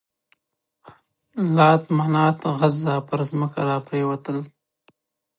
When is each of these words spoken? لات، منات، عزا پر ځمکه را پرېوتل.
لات، 1.55 1.83
منات، 1.97 2.39
عزا 2.59 2.95
پر 3.07 3.19
ځمکه 3.29 3.61
را 3.67 3.77
پرېوتل. 3.87 4.37